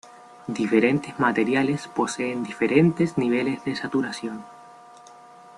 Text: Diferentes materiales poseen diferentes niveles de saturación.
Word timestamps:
Diferentes 0.59 1.19
materiales 1.19 1.87
poseen 1.87 2.43
diferentes 2.43 3.19
niveles 3.19 3.63
de 3.65 3.75
saturación. 3.75 4.43